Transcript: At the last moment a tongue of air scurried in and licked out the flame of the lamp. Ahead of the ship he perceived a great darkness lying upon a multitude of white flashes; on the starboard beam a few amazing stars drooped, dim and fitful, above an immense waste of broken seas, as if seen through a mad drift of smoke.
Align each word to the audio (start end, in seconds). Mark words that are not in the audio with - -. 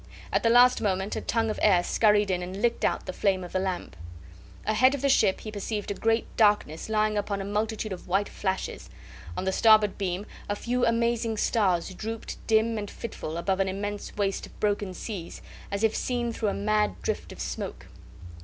At 0.33 0.41
the 0.41 0.49
last 0.49 0.81
moment 0.81 1.15
a 1.15 1.21
tongue 1.21 1.51
of 1.51 1.59
air 1.61 1.83
scurried 1.83 2.31
in 2.31 2.41
and 2.41 2.59
licked 2.59 2.83
out 2.83 3.05
the 3.05 3.13
flame 3.13 3.43
of 3.43 3.51
the 3.51 3.59
lamp. 3.59 3.95
Ahead 4.65 4.95
of 4.95 5.03
the 5.03 5.09
ship 5.09 5.41
he 5.41 5.51
perceived 5.51 5.91
a 5.91 5.93
great 5.93 6.25
darkness 6.37 6.89
lying 6.89 7.19
upon 7.19 7.39
a 7.39 7.45
multitude 7.45 7.93
of 7.93 8.07
white 8.07 8.27
flashes; 8.27 8.89
on 9.37 9.43
the 9.45 9.51
starboard 9.51 9.99
beam 9.99 10.25
a 10.49 10.55
few 10.55 10.87
amazing 10.87 11.37
stars 11.37 11.93
drooped, 11.93 12.37
dim 12.47 12.79
and 12.79 12.89
fitful, 12.89 13.37
above 13.37 13.59
an 13.59 13.67
immense 13.69 14.15
waste 14.17 14.47
of 14.47 14.59
broken 14.59 14.95
seas, 14.95 15.39
as 15.69 15.83
if 15.83 15.95
seen 15.95 16.33
through 16.33 16.49
a 16.49 16.53
mad 16.55 16.99
drift 17.03 17.31
of 17.31 17.39
smoke. 17.39 17.85